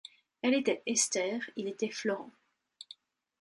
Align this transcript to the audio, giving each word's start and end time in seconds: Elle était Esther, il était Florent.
Elle 0.41 0.55
était 0.55 0.81
Esther, 0.87 1.47
il 1.55 1.67
était 1.67 1.91
Florent. 1.91 2.31